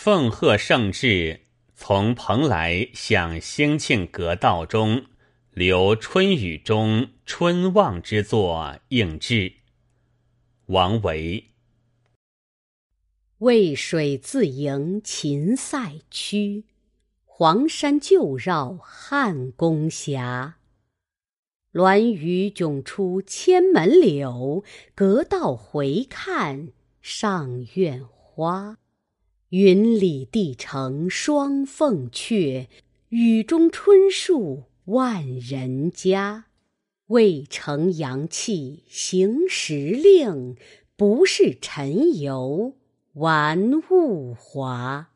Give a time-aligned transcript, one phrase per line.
[0.00, 1.40] 奉贺圣至，
[1.74, 5.06] 从蓬莱向兴庆阁道中，
[5.50, 9.54] 留春雨中春望之作应制。
[10.66, 11.50] 王维。
[13.38, 16.66] 渭水自盈秦塞曲，
[17.24, 20.58] 黄山旧绕汉宫峡。
[21.72, 24.62] 鸾舆迥出千门柳，
[24.94, 26.68] 阁道回看
[27.02, 28.78] 上苑花。
[29.50, 32.66] 云里帝城双凤阙，
[33.08, 36.44] 雨中春树万人家。
[37.06, 40.54] 渭城阳气行时令，
[40.96, 42.74] 不是晨游
[43.14, 45.08] 玩物华。